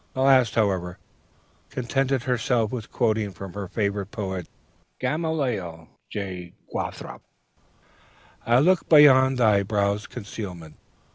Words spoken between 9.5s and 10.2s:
brow's